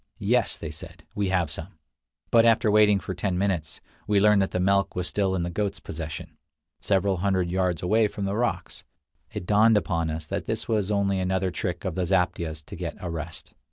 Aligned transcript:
"Yes," 0.17 0.57
they 0.57 0.71
said; 0.71 1.03
"we 1.13 1.29
have 1.29 1.51
some": 1.51 1.77
but 2.31 2.43
after 2.43 2.71
waiting 2.71 2.99
for 2.99 3.13
ten 3.13 3.37
minutes, 3.37 3.81
we 4.07 4.19
learned 4.19 4.41
that 4.41 4.49
the 4.49 4.59
milk 4.59 4.95
was 4.95 5.07
still 5.07 5.35
in 5.35 5.43
the 5.43 5.51
goats' 5.51 5.79
possession, 5.79 6.37
several 6.79 7.17
hundred 7.17 7.51
yards 7.51 7.83
away 7.83 8.07
among 8.07 8.25
the 8.25 8.35
rocks. 8.35 8.83
It 9.31 9.45
dawned 9.45 9.77
upon 9.77 10.09
us 10.09 10.25
that 10.25 10.47
this 10.47 10.67
was 10.67 10.89
only 10.89 11.19
another 11.19 11.51
trick 11.51 11.85
of 11.85 11.93
the 11.93 12.07
zaptiehs 12.07 12.65
to 12.65 12.75
get 12.75 12.97
a 12.99 13.11
rest. 13.11 13.53